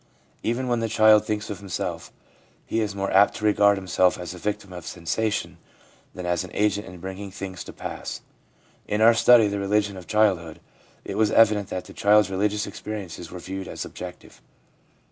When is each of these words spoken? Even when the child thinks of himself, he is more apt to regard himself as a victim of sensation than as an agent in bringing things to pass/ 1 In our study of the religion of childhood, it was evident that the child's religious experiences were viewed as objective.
Even 0.41 0.67
when 0.67 0.79
the 0.79 0.89
child 0.89 1.27
thinks 1.27 1.51
of 1.51 1.59
himself, 1.59 2.11
he 2.65 2.79
is 2.79 2.95
more 2.95 3.11
apt 3.11 3.35
to 3.35 3.45
regard 3.45 3.77
himself 3.77 4.17
as 4.17 4.33
a 4.33 4.39
victim 4.39 4.73
of 4.73 4.83
sensation 4.83 5.59
than 6.15 6.25
as 6.25 6.43
an 6.43 6.49
agent 6.55 6.87
in 6.87 6.99
bringing 6.99 7.29
things 7.29 7.63
to 7.63 7.71
pass/ 7.71 8.21
1 8.85 8.95
In 8.95 9.01
our 9.01 9.13
study 9.13 9.45
of 9.45 9.51
the 9.51 9.59
religion 9.59 9.97
of 9.97 10.07
childhood, 10.07 10.59
it 11.05 11.19
was 11.19 11.29
evident 11.29 11.69
that 11.69 11.85
the 11.85 11.93
child's 11.93 12.31
religious 12.31 12.65
experiences 12.65 13.29
were 13.29 13.37
viewed 13.37 13.67
as 13.67 13.85
objective. 13.85 14.41